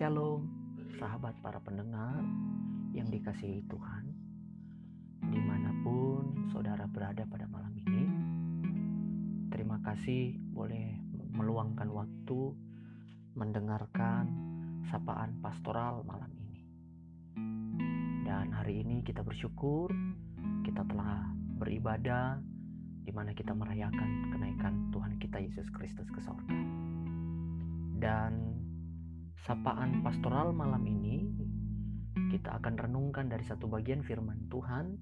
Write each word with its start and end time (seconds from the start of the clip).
Shalom, 0.00 0.48
sahabat 0.96 1.36
para 1.44 1.60
pendengar 1.60 2.24
yang 2.96 3.12
dikasihi 3.12 3.60
Tuhan, 3.68 4.08
di 5.28 5.36
mana 5.36 5.76
pun 5.84 6.48
saudara 6.48 6.88
berada 6.88 7.28
pada 7.28 7.44
malam 7.44 7.68
ini. 7.76 8.08
Terima 9.52 9.76
kasih 9.84 10.40
boleh 10.56 10.96
meluangkan 11.36 11.92
waktu 11.92 12.40
mendengarkan 13.36 14.24
sapaan 14.88 15.36
pastoral 15.44 16.00
malam 16.08 16.32
ini. 16.32 16.64
Dan 18.24 18.56
hari 18.56 18.80
ini 18.80 19.04
kita 19.04 19.20
bersyukur 19.20 19.92
kita 20.64 20.80
telah 20.88 21.28
beribadah 21.60 22.40
di 23.04 23.12
mana 23.12 23.36
kita 23.36 23.52
merayakan 23.52 24.32
kenaikan 24.32 24.88
Tuhan 24.96 25.20
kita 25.20 25.44
Yesus 25.44 25.68
Kristus 25.68 26.08
ke 26.08 26.24
sorga. 26.24 26.56
Dan 28.00 28.60
sapaan 29.40 30.04
pastoral 30.04 30.52
malam 30.52 30.84
ini 30.84 31.24
kita 32.28 32.60
akan 32.60 32.76
renungkan 32.76 33.32
dari 33.32 33.40
satu 33.40 33.64
bagian 33.72 34.04
firman 34.04 34.36
Tuhan 34.52 35.00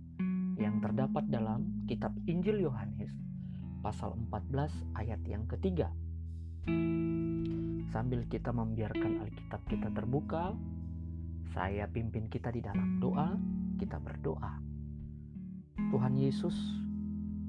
yang 0.54 0.78
terdapat 0.78 1.26
dalam 1.26 1.86
kitab 1.90 2.14
Injil 2.30 2.62
Yohanes 2.62 3.10
pasal 3.82 4.14
14 4.30 4.94
ayat 4.94 5.20
yang 5.26 5.42
ketiga. 5.50 5.90
Sambil 7.88 8.30
kita 8.30 8.54
membiarkan 8.54 9.26
Alkitab 9.26 9.64
kita 9.66 9.88
terbuka, 9.90 10.54
saya 11.50 11.90
pimpin 11.90 12.30
kita 12.30 12.54
di 12.54 12.62
dalam 12.62 13.02
doa, 13.02 13.34
kita 13.80 13.98
berdoa. 13.98 14.60
Tuhan 15.88 16.14
Yesus, 16.14 16.54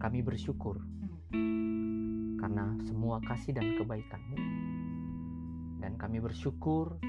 kami 0.01 0.25
bersyukur 0.25 0.79
karena 2.39 2.71
semua 2.87 3.19
kasih 3.27 3.51
dan 3.51 3.75
kebaikan-Mu 3.77 4.78
dan 5.79 5.95
kami 5.95 6.19
bersyukur 6.19 6.99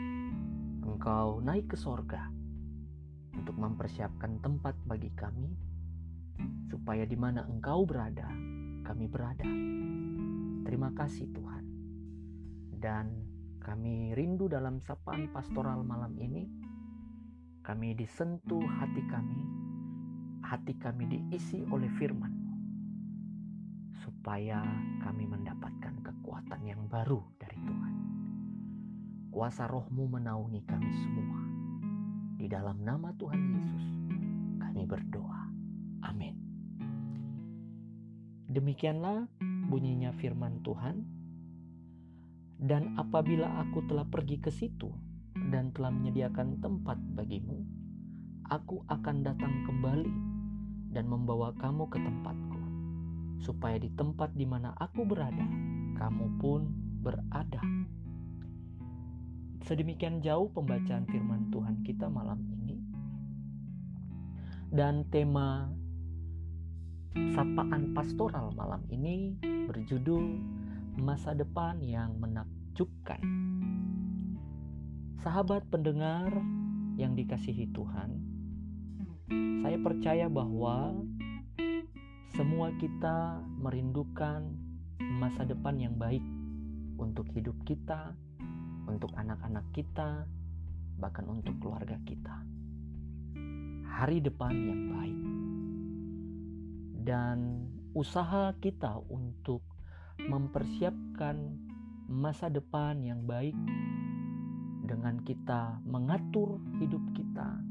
Engkau 0.81 1.39
naik 1.45 1.71
ke 1.71 1.77
sorga 1.79 2.31
untuk 3.35 3.57
mempersiapkan 3.57 4.43
tempat 4.43 4.75
bagi 4.85 5.09
kami, 5.15 5.49
supaya 6.69 7.07
di 7.07 7.15
mana 7.15 7.47
Engkau 7.47 7.87
berada, 7.87 8.27
kami 8.85 9.07
berada. 9.07 9.47
Terima 10.67 10.91
kasih 10.93 11.31
Tuhan. 11.31 11.65
Dan 12.81 13.07
kami 13.63 14.17
rindu 14.17 14.51
dalam 14.51 14.81
sapaan 14.83 15.31
pastoral 15.31 15.85
malam 15.87 16.17
ini, 16.21 16.49
kami 17.65 17.95
disentuh 17.95 18.65
hati 18.81 19.03
kami, 19.09 19.41
hati 20.45 20.75
kami 20.81 21.07
diisi 21.07 21.65
oleh 21.71 21.89
firman 21.97 22.41
supaya 24.01 24.61
kami 25.01 25.29
mendapatkan 25.29 25.97
kekuatan 26.05 26.61
yang 26.65 26.85
baru 26.89 27.21
dari 27.41 27.57
Tuhan. 27.57 28.00
Kuasa 29.31 29.71
rohmu 29.71 30.11
menaungi 30.11 30.59
kami 30.67 30.91
semua. 30.91 31.39
Di 32.35 32.51
dalam 32.51 32.83
nama 32.83 33.15
Tuhan 33.15 33.39
Yesus, 33.39 33.85
kami 34.59 34.83
berdoa. 34.91 35.47
Amin. 36.03 36.35
Demikianlah 38.51 39.31
bunyinya 39.71 40.11
firman 40.19 40.59
Tuhan. 40.67 41.07
Dan 42.59 42.99
apabila 42.99 43.63
aku 43.63 43.87
telah 43.87 44.03
pergi 44.11 44.43
ke 44.43 44.51
situ 44.51 44.91
dan 45.55 45.71
telah 45.79 45.95
menyediakan 45.95 46.59
tempat 46.59 46.99
bagimu, 47.15 47.63
aku 48.51 48.83
akan 48.91 49.23
datang 49.23 49.63
kembali 49.63 50.11
dan 50.91 51.07
membawa 51.07 51.55
kamu 51.55 51.87
ke 51.87 52.03
tempatku, 52.03 52.63
supaya 53.47 53.79
di 53.79 53.95
tempat 53.95 54.35
di 54.35 54.43
mana 54.43 54.75
aku 54.75 55.07
berada, 55.07 55.47
kamu 55.95 56.27
pun 56.43 56.67
berada 56.99 57.63
Sedemikian 59.65 60.25
jauh 60.25 60.49
pembacaan 60.53 61.05
firman 61.09 61.53
Tuhan 61.53 61.85
kita 61.85 62.09
malam 62.09 62.41
ini. 62.49 62.81
Dan 64.71 65.05
tema 65.11 65.69
sapaan 67.35 67.91
pastoral 67.91 68.55
malam 68.55 68.87
ini 68.89 69.35
berjudul 69.43 70.25
masa 71.01 71.35
depan 71.35 71.83
yang 71.83 72.17
menakjubkan. 72.23 73.19
Sahabat 75.21 75.69
pendengar 75.69 76.33
yang 76.97 77.13
dikasihi 77.13 77.69
Tuhan, 77.77 78.11
saya 79.61 79.77
percaya 79.83 80.27
bahwa 80.33 80.97
semua 82.33 82.73
kita 82.81 83.45
merindukan 83.61 84.49
masa 85.21 85.45
depan 85.45 85.77
yang 85.77 85.95
baik 86.01 86.25
untuk 86.97 87.29
hidup 87.37 87.59
kita, 87.69 88.17
untuk 88.91 89.15
anak-anak 89.15 89.63
kita, 89.71 90.27
bahkan 90.99 91.25
untuk 91.31 91.55
keluarga 91.63 91.95
kita. 92.03 92.43
Hari 93.87 94.19
depan 94.19 94.55
yang 94.55 94.83
baik 94.91 95.21
dan 97.07 97.39
usaha 97.95 98.51
kita 98.59 98.99
untuk 99.07 99.63
mempersiapkan 100.21 101.57
masa 102.11 102.51
depan 102.51 103.01
yang 103.07 103.23
baik 103.23 103.55
dengan 104.85 105.23
kita 105.23 105.79
mengatur 105.87 106.59
hidup 106.83 107.01
kita, 107.15 107.63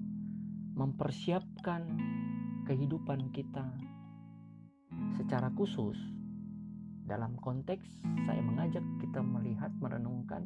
mempersiapkan 0.80 1.84
kehidupan 2.64 3.28
kita 3.36 3.68
secara 5.20 5.52
khusus. 5.60 6.00
Dalam 7.10 7.34
konteks, 7.42 8.06
saya 8.30 8.40
mengajak 8.46 8.86
kita 9.02 9.20
melihat, 9.26 9.74
merenungkan 9.82 10.46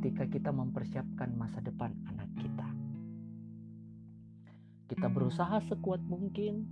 ketika 0.00 0.24
kita 0.24 0.48
mempersiapkan 0.48 1.28
masa 1.36 1.60
depan 1.60 1.92
anak 2.08 2.32
kita. 2.40 2.64
Kita 4.88 5.12
berusaha 5.12 5.60
sekuat 5.68 6.00
mungkin, 6.08 6.64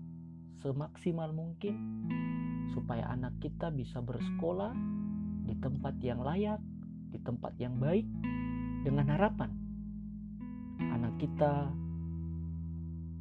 semaksimal 0.64 1.36
mungkin, 1.36 1.76
supaya 2.72 3.04
anak 3.12 3.36
kita 3.44 3.68
bisa 3.68 4.00
bersekolah 4.00 4.72
di 5.44 5.52
tempat 5.60 6.00
yang 6.00 6.24
layak, 6.24 6.56
di 7.12 7.20
tempat 7.20 7.52
yang 7.60 7.76
baik, 7.76 8.08
dengan 8.88 9.12
harapan 9.12 9.52
anak 10.88 11.20
kita 11.20 11.68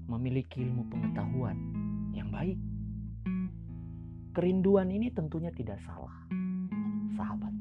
memiliki 0.07 0.63
ilmu 0.63 0.87
pengetahuan 0.87 1.59
yang 2.15 2.31
baik. 2.31 2.55
Kerinduan 4.31 4.87
ini 4.87 5.11
tentunya 5.11 5.51
tidak 5.51 5.83
salah, 5.83 6.15
sahabat 7.19 7.51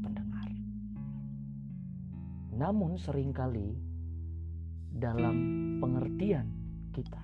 namun 2.57 2.97
sering 2.97 3.37
kali 3.37 3.77
dalam 4.97 5.37
pengertian 5.77 6.49
kita 6.97 7.21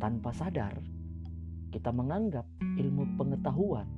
tanpa 0.00 0.32
sadar 0.32 0.80
kita 1.72 1.88
menganggap 1.88 2.44
ilmu 2.60 3.16
pengetahuan 3.16 3.88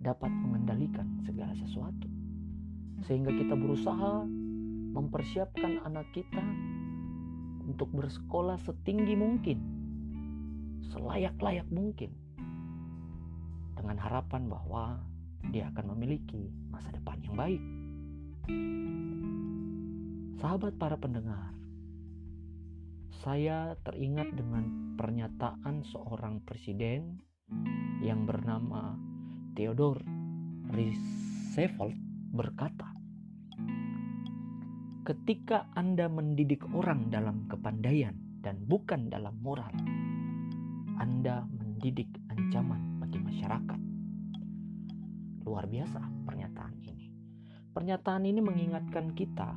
dapat 0.00 0.32
mengendalikan 0.32 1.06
segala 1.22 1.54
sesuatu. 1.54 2.08
Sehingga 3.04 3.30
kita 3.30 3.54
berusaha 3.54 4.24
mempersiapkan 4.92 5.84
anak 5.86 6.08
kita 6.16 6.42
untuk 7.68 7.92
bersekolah 7.94 8.58
setinggi 8.64 9.14
mungkin, 9.14 9.58
selayak-layak 10.90 11.68
mungkin, 11.70 12.10
dengan 13.78 13.96
harapan 14.00 14.48
bahwa 14.50 14.84
dia 15.52 15.70
akan 15.74 15.94
memiliki 15.94 16.50
masa 16.72 16.90
depan 16.94 17.20
yang 17.22 17.36
baik. 17.38 17.62
Sahabat 20.42 20.74
para 20.74 20.98
pendengar, 20.98 21.54
saya 23.22 23.78
teringat 23.86 24.34
dengan 24.34 24.98
pernyataan 24.98 25.86
seorang 25.86 26.42
presiden 26.42 27.22
yang 28.02 28.26
bernama 28.26 28.98
Theodore 29.54 30.02
Roosevelt 30.74 31.94
berkata, 32.34 32.90
"Ketika 35.06 35.70
Anda 35.78 36.10
mendidik 36.10 36.66
orang 36.74 37.14
dalam 37.14 37.46
kepandaian 37.46 38.42
dan 38.42 38.66
bukan 38.66 39.06
dalam 39.06 39.38
moral, 39.38 39.70
Anda 40.98 41.46
mendidik 41.46 42.10
ancaman 42.26 42.98
bagi 42.98 43.22
masyarakat." 43.22 43.80
Luar 45.46 45.70
biasa. 45.70 46.21
Pernyataan 47.72 48.28
ini 48.28 48.44
mengingatkan 48.44 49.16
kita 49.16 49.56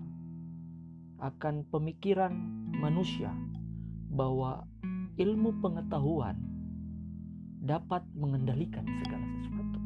akan 1.19 1.67
pemikiran 1.67 2.31
manusia 2.79 3.27
bahwa 4.07 4.63
ilmu 5.19 5.51
pengetahuan 5.59 6.39
dapat 7.59 8.07
mengendalikan 8.15 8.88
segala 9.03 9.27
sesuatu. 9.35 9.79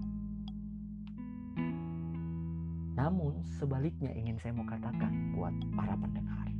Namun 3.01 3.41
sebaliknya 3.57 4.13
ingin 4.13 4.37
saya 4.37 4.53
mau 4.53 4.69
katakan 4.69 5.33
buat 5.33 5.55
para 5.73 5.97
pendengar. 5.97 6.53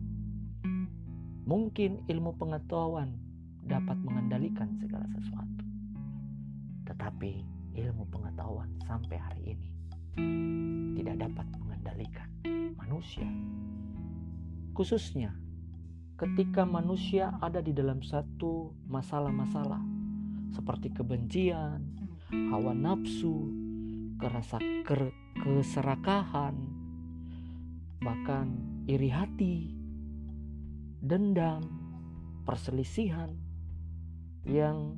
Mungkin 1.45 2.01
ilmu 2.09 2.33
pengetahuan 2.41 3.13
dapat 3.69 4.01
mengendalikan 4.01 4.73
segala 4.81 5.05
sesuatu. 5.13 5.65
Tetapi 6.89 7.45
ilmu 7.77 8.09
pengetahuan 8.09 8.73
sampai 8.89 9.21
hari 9.21 9.53
ini 9.53 9.78
tidak 10.97 11.15
dapat 11.29 11.45
mengendalikan 11.59 12.29
manusia. 12.79 13.27
Khususnya 14.73 15.35
ketika 16.15 16.63
manusia 16.63 17.35
ada 17.39 17.59
di 17.59 17.71
dalam 17.75 18.03
satu 18.03 18.73
masalah-masalah 18.87 19.79
seperti 20.51 20.91
kebencian, 20.91 21.85
hawa 22.51 22.73
nafsu, 22.73 23.49
kerasa 24.17 24.57
ker 24.83 25.13
keserakahan, 25.39 26.55
bahkan 28.03 28.59
iri 28.89 29.07
hati, 29.07 29.71
dendam, 30.99 31.63
perselisihan 32.43 33.31
yang 34.43 34.97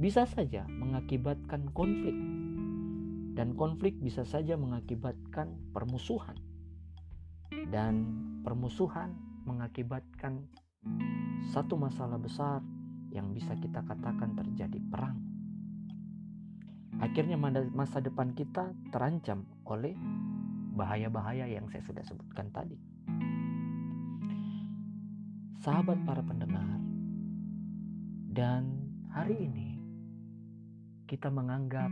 bisa 0.00 0.24
saja 0.24 0.64
mengakibatkan 0.66 1.68
konflik 1.76 2.16
dan 3.34 3.54
konflik 3.54 3.96
bisa 4.02 4.26
saja 4.26 4.58
mengakibatkan 4.58 5.54
permusuhan 5.70 6.36
dan 7.70 8.06
permusuhan 8.42 9.14
mengakibatkan 9.46 10.46
satu 11.50 11.74
masalah 11.74 12.18
besar 12.20 12.62
yang 13.10 13.34
bisa 13.34 13.54
kita 13.58 13.82
katakan 13.82 14.38
terjadi 14.38 14.78
perang. 14.86 15.18
Akhirnya 17.00 17.40
masa 17.72 17.98
depan 17.98 18.36
kita 18.36 18.70
terancam 18.92 19.48
oleh 19.64 19.96
bahaya-bahaya 20.76 21.48
yang 21.48 21.66
saya 21.72 21.82
sudah 21.82 22.04
sebutkan 22.04 22.52
tadi. 22.52 22.76
Sahabat 25.60 26.00
para 26.08 26.24
pendengar, 26.24 26.80
dan 28.30 28.78
hari 29.12 29.36
ini 29.36 29.76
kita 31.04 31.28
menganggap 31.28 31.90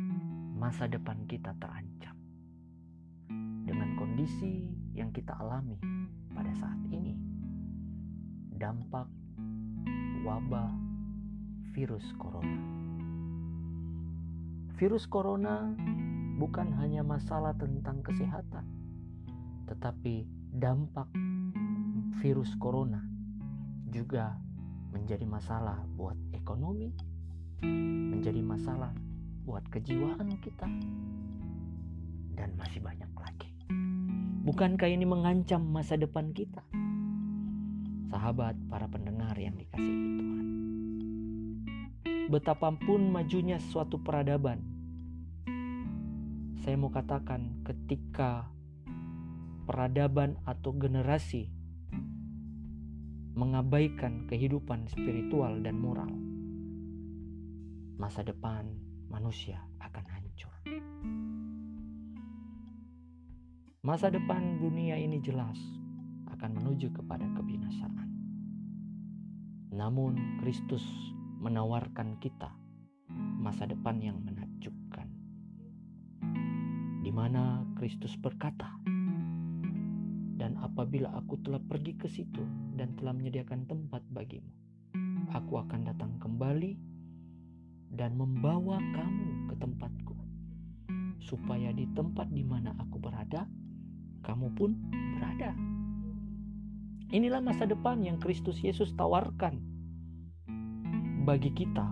masa 0.58 0.90
depan 0.90 1.22
kita 1.31 1.55
terancam 1.62 2.19
dengan 3.62 3.94
kondisi 3.94 4.66
yang 4.90 5.14
kita 5.14 5.31
alami 5.38 5.78
pada 6.34 6.50
saat 6.58 6.82
ini. 6.90 7.14
Dampak 8.58 9.06
wabah 10.26 10.75
virus 11.70 12.02
corona. 12.19 12.58
Virus 14.75 15.06
corona 15.06 15.70
bukan 16.43 16.75
hanya 16.82 17.06
masalah 17.06 17.55
tentang 17.55 18.02
kesehatan, 18.02 18.66
tetapi 19.70 20.26
dampak 20.58 21.06
virus 22.19 22.50
corona 22.58 22.99
juga 23.94 24.34
menjadi 24.90 25.22
masalah 25.22 25.78
buat 25.94 26.19
ekonomi, 26.34 26.90
menjadi 28.10 28.43
masalah 28.43 28.90
buat 29.48 29.64
kejiwaan 29.72 30.28
kita, 30.44 30.68
dan 32.36 32.52
masih 32.60 32.84
banyak 32.84 33.08
lagi. 33.16 33.48
Bukankah 34.44 34.92
ini 34.92 35.08
mengancam 35.08 35.64
masa 35.64 35.96
depan 35.96 36.36
kita? 36.36 36.60
Sahabat 38.12 38.60
para 38.68 38.84
pendengar 38.92 39.32
yang 39.40 39.56
dikasihi 39.56 40.04
Tuhan 40.20 40.46
betapapun 42.28 43.08
majunya 43.08 43.56
suatu 43.56 43.96
peradaban. 44.04 44.60
Saya 46.60 46.76
mau 46.76 46.92
katakan 46.92 47.64
ketika 47.64 48.52
peradaban 49.64 50.36
atau 50.44 50.76
generasi 50.76 51.48
mengabaikan 53.32 54.28
kehidupan 54.28 54.92
spiritual 54.92 55.56
dan 55.64 55.80
moral, 55.80 56.12
masa 57.96 58.20
depan 58.20 58.88
manusia 59.08 59.60
akan 59.81 60.05
hancur. 60.08 60.55
Masa 63.81 64.12
depan 64.12 64.60
dunia 64.60 65.00
ini 65.00 65.19
jelas 65.25 65.56
akan 66.28 66.60
menuju 66.60 66.93
kepada 66.93 67.25
kebinasaan. 67.34 68.08
Namun 69.72 70.38
Kristus 70.44 70.84
menawarkan 71.40 72.20
kita 72.20 72.52
masa 73.40 73.64
depan 73.64 73.96
yang 74.02 74.20
menakjubkan. 74.20 75.08
Di 77.00 77.10
mana 77.14 77.64
Kristus 77.81 78.12
berkata, 78.20 78.69
"Dan 80.37 80.60
apabila 80.60 81.16
aku 81.16 81.40
telah 81.40 81.62
pergi 81.62 81.96
ke 81.96 82.10
situ 82.10 82.44
dan 82.76 82.93
telah 82.99 83.16
menyediakan 83.16 83.64
tempat 83.64 84.05
bagimu, 84.12 84.52
aku 85.32 85.62
akan 85.62 85.88
datang 85.88 86.19
kembali 86.20 86.97
dan 87.93 88.17
membawa 88.17 88.81
kamu 88.94 89.52
ke 89.52 89.55
tempatku, 89.61 90.17
supaya 91.20 91.73
di 91.73 91.88
tempat 91.93 92.29
di 92.32 92.44
mana 92.44 92.76
aku 92.76 93.00
berada, 93.00 93.49
kamu 94.25 94.49
pun 94.56 94.76
berada." 95.17 95.52
Inilah 97.08 97.40
masa 97.40 97.64
depan 97.64 98.05
yang 98.05 98.20
Kristus 98.20 98.61
Yesus 98.61 98.93
tawarkan 98.93 99.56
bagi 101.25 101.49
kita. 101.56 101.88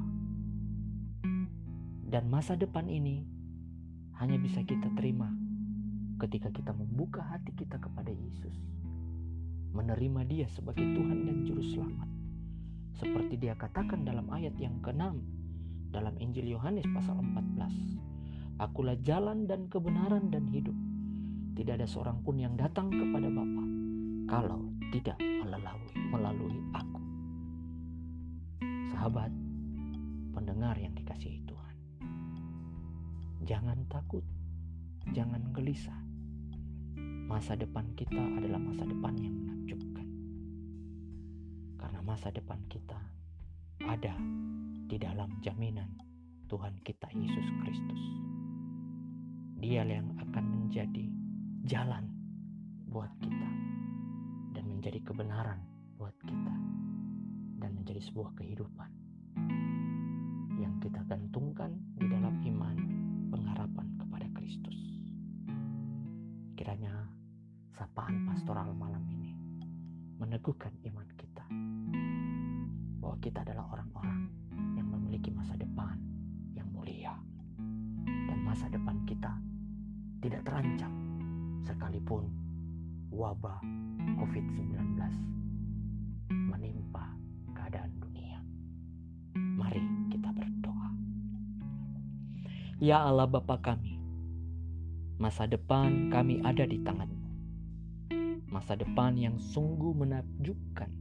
Dan 2.06 2.28
masa 2.28 2.52
depan 2.52 2.84
ini 2.88 3.24
hanya 4.20 4.36
bisa 4.36 4.60
kita 4.64 4.92
terima 4.96 5.32
ketika 6.20 6.48
kita 6.52 6.72
membuka 6.72 7.20
hati 7.20 7.52
kita 7.52 7.76
kepada 7.76 8.08
Yesus. 8.08 8.56
Menerima 9.76 10.24
dia 10.24 10.48
sebagai 10.48 10.84
Tuhan 10.84 11.28
dan 11.28 11.44
Juru 11.44 11.64
Selamat. 11.64 12.08
Seperti 12.96 13.36
dia 13.36 13.52
katakan 13.52 14.08
dalam 14.08 14.28
ayat 14.32 14.56
yang 14.56 14.80
ke-6 14.80 15.20
dalam 15.96 16.12
Injil 16.20 16.52
Yohanes 16.52 16.84
pasal 16.92 17.16
14. 17.24 18.60
Akulah 18.60 19.00
jalan 19.00 19.48
dan 19.48 19.72
kebenaran 19.72 20.28
dan 20.28 20.44
hidup. 20.52 20.76
Tidak 21.56 21.72
ada 21.72 21.88
seorang 21.88 22.20
pun 22.20 22.36
yang 22.36 22.52
datang 22.52 22.92
kepada 22.92 23.32
Bapa 23.32 23.64
kalau 24.28 24.68
tidak 24.92 25.16
melalui, 25.16 25.96
melalui 26.12 26.58
aku 26.76 27.00
sahabat, 28.92 29.32
pendengar 30.36 30.76
yang 30.76 30.92
dikasihi 30.92 31.40
Tuhan. 31.48 31.76
Jangan 33.48 33.88
takut, 33.88 34.24
jangan 35.16 35.40
gelisah. 35.56 36.00
Masa 37.24 37.56
depan 37.56 37.88
kita 37.96 38.20
adalah 38.36 38.60
masa 38.60 38.84
depan 38.84 39.14
yang 39.16 39.32
menakjubkan. 39.32 40.08
Karena 41.80 42.00
masa 42.04 42.28
depan 42.34 42.60
kita 42.66 42.98
ada 43.84 44.16
di 44.86 45.02
dalam 45.02 45.42
jaminan 45.42 45.90
Tuhan 46.46 46.78
kita 46.86 47.10
Yesus 47.10 47.46
Kristus. 47.58 48.02
Dia 49.58 49.82
yang 49.82 50.14
akan 50.14 50.44
menjadi 50.46 51.10
jalan 51.66 52.06
buat 52.86 53.10
kita 53.18 53.50
dan 54.54 54.64
menjadi 54.70 55.02
kebenaran 55.02 55.58
buat 55.98 56.14
kita 56.22 56.54
dan 57.58 57.70
menjadi 57.74 57.98
sebuah 57.98 58.30
kehidupan 58.38 58.90
yang 60.62 60.78
kita 60.78 61.02
gantungkan 61.10 61.74
di 61.98 62.06
dalam 62.06 62.38
iman 62.46 62.76
pengharapan 63.34 63.86
kepada 63.98 64.26
Kristus. 64.38 64.78
Kiranya 66.54 67.10
sapaan 67.74 68.22
pastoral 68.30 68.70
malam 68.70 69.02
ini 69.10 69.34
meneguhkan 70.22 70.70
iman 70.94 71.08
kita 71.18 71.44
bahwa 73.02 73.16
kita 73.18 73.42
adalah 73.42 73.66
orang-orang 73.74 74.45
memiliki 75.16 75.32
masa 75.32 75.56
depan 75.56 75.96
yang 76.52 76.68
mulia 76.76 77.16
dan 78.28 78.36
masa 78.44 78.68
depan 78.68 79.00
kita 79.08 79.32
tidak 80.20 80.44
terancam 80.44 80.92
sekalipun 81.64 82.28
wabah 83.08 83.56
COVID-19 84.20 84.76
menimpa 86.28 87.16
keadaan 87.56 87.96
dunia. 87.96 88.44
Mari 89.56 89.80
kita 90.12 90.36
berdoa. 90.36 90.88
Ya 92.76 93.00
Allah 93.00 93.24
Bapa 93.24 93.56
kami, 93.56 93.96
masa 95.16 95.48
depan 95.48 96.12
kami 96.12 96.44
ada 96.44 96.68
di 96.68 96.76
tanganmu. 96.84 97.24
Masa 98.52 98.76
depan 98.76 99.16
yang 99.16 99.40
sungguh 99.40 99.96
menakjubkan. 99.96 100.92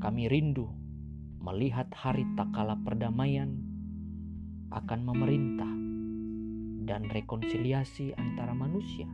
Kami 0.00 0.32
rindu 0.32 0.80
melihat 1.42 1.90
hari 1.90 2.22
takala 2.38 2.78
perdamaian 2.86 3.58
akan 4.70 5.00
memerintah 5.02 5.72
dan 6.86 7.10
rekonsiliasi 7.10 8.14
antara 8.14 8.54
manusia 8.54 9.10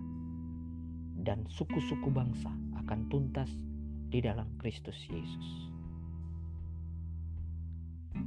dan 1.16 1.48
suku-suku 1.48 2.12
bangsa 2.12 2.52
akan 2.84 3.08
tuntas 3.08 3.48
di 4.12 4.20
dalam 4.20 4.44
Kristus 4.60 4.96
Yesus. 5.08 5.48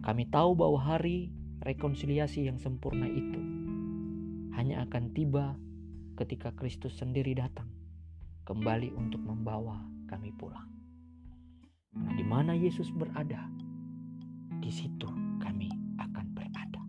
Kami 0.02 0.26
tahu 0.34 0.58
bahwa 0.58 0.82
hari 0.82 1.30
rekonsiliasi 1.62 2.50
yang 2.50 2.58
sempurna 2.58 3.06
itu 3.06 3.42
hanya 4.58 4.82
akan 4.90 5.14
tiba 5.14 5.54
ketika 6.18 6.50
Kristus 6.58 6.98
sendiri 6.98 7.38
datang 7.38 7.70
kembali 8.50 8.98
untuk 8.98 9.22
membawa 9.22 9.78
kami 10.10 10.34
pulang. 10.34 10.70
Nah, 11.94 12.14
di 12.18 12.26
mana 12.26 12.58
Yesus 12.58 12.90
berada, 12.90 13.46
di 14.62 14.70
situ 14.70 15.10
kami 15.42 15.68
akan 15.98 16.26
berada. 16.38 16.82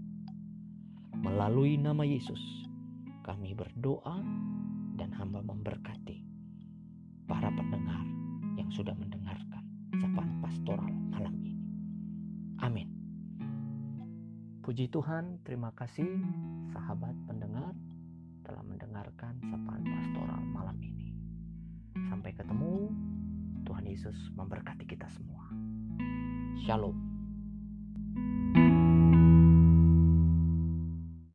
Melalui 1.16 1.80
nama 1.80 2.04
Yesus, 2.04 2.68
kami 3.24 3.56
berdoa 3.56 4.20
dan 5.00 5.10
hamba 5.16 5.40
memberkati 5.40 6.32
sudah 8.72 8.96
mendengarkan 8.96 9.62
sapaan 10.00 10.40
pastoral 10.40 10.88
malam 11.12 11.36
ini. 11.44 11.60
Amin. 12.64 12.88
Puji 14.64 14.88
Tuhan, 14.88 15.44
terima 15.44 15.76
kasih 15.76 16.08
sahabat 16.72 17.12
pendengar 17.28 17.76
telah 18.48 18.64
mendengarkan 18.64 19.36
sapaan 19.44 19.84
pastoral 19.84 20.40
malam 20.56 20.80
ini. 20.80 21.12
Sampai 22.08 22.32
ketemu, 22.32 22.88
Tuhan 23.68 23.84
Yesus 23.84 24.16
memberkati 24.32 24.88
kita 24.88 25.06
semua. 25.12 25.44
Shalom. 26.64 27.11